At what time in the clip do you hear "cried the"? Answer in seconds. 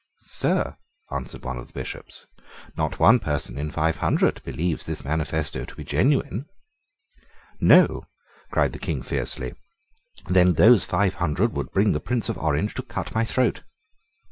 8.49-8.79